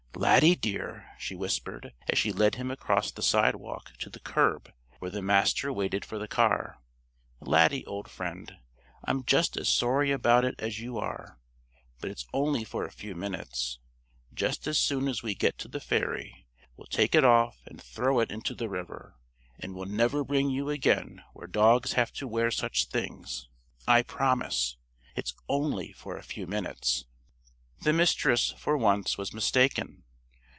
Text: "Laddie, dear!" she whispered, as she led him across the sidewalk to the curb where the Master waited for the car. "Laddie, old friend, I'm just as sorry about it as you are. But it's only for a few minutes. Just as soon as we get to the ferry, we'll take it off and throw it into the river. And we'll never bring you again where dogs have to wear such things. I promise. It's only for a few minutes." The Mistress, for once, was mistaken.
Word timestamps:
"Laddie, 0.13 0.55
dear!" 0.55 1.09
she 1.17 1.33
whispered, 1.33 1.93
as 2.07 2.15
she 2.15 2.31
led 2.31 2.53
him 2.53 2.69
across 2.69 3.09
the 3.09 3.23
sidewalk 3.23 3.93
to 3.97 4.07
the 4.07 4.19
curb 4.19 4.71
where 4.99 5.09
the 5.09 5.19
Master 5.21 5.73
waited 5.73 6.05
for 6.05 6.19
the 6.19 6.27
car. 6.27 6.77
"Laddie, 7.39 7.83
old 7.87 8.07
friend, 8.07 8.57
I'm 9.03 9.23
just 9.25 9.57
as 9.57 9.67
sorry 9.67 10.11
about 10.11 10.45
it 10.45 10.53
as 10.59 10.79
you 10.79 10.99
are. 10.99 11.39
But 11.99 12.11
it's 12.11 12.27
only 12.33 12.63
for 12.63 12.85
a 12.85 12.91
few 12.91 13.15
minutes. 13.15 13.79
Just 14.31 14.67
as 14.67 14.77
soon 14.77 15.07
as 15.07 15.23
we 15.23 15.33
get 15.33 15.57
to 15.57 15.67
the 15.67 15.79
ferry, 15.79 16.45
we'll 16.77 16.85
take 16.85 17.15
it 17.15 17.23
off 17.25 17.59
and 17.65 17.81
throw 17.81 18.19
it 18.19 18.29
into 18.29 18.53
the 18.53 18.69
river. 18.69 19.15
And 19.57 19.73
we'll 19.73 19.87
never 19.87 20.23
bring 20.23 20.51
you 20.51 20.69
again 20.69 21.23
where 21.33 21.47
dogs 21.47 21.93
have 21.93 22.13
to 22.13 22.27
wear 22.27 22.51
such 22.51 22.85
things. 22.85 23.47
I 23.87 24.03
promise. 24.03 24.77
It's 25.15 25.33
only 25.49 25.93
for 25.93 26.15
a 26.15 26.21
few 26.23 26.45
minutes." 26.45 27.05
The 27.81 27.91
Mistress, 27.93 28.53
for 28.55 28.77
once, 28.77 29.17
was 29.17 29.33
mistaken. 29.33 30.03